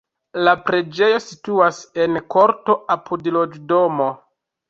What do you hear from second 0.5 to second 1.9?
preĝejo situas